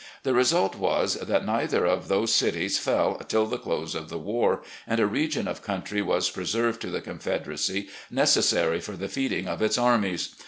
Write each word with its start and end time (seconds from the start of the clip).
The 0.23 0.33
result 0.33 0.75
was 0.77 1.13
that 1.13 1.45
neither 1.45 1.85
of 1.85 2.07
those 2.07 2.33
cities 2.33 2.79
fell 2.79 3.17
till 3.27 3.45
the 3.45 3.59
close 3.59 3.93
of 3.93 4.09
the 4.09 4.17
war, 4.17 4.63
and 4.87 4.99
a 4.99 5.05
region 5.05 5.47
of 5.47 5.61
country 5.61 6.01
was 6.01 6.31
preserved 6.31 6.81
to 6.81 6.87
the 6.89 7.01
Con 7.01 7.19
federacy 7.19 7.87
necessary 8.09 8.79
for 8.79 8.93
the 8.93 9.07
feeding 9.07 9.47
of 9.47 9.61
its 9.61 9.77
armies. 9.77 10.33